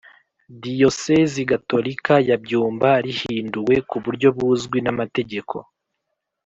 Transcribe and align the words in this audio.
Diyosezi 0.61 1.41
Gatolika 1.51 2.13
ya 2.29 2.37
Byumba 2.43 2.89
rihinduwe 3.05 3.75
ku 3.89 3.97
buryo 4.03 4.27
buzwi 4.37 4.77
namategeko 4.85 5.55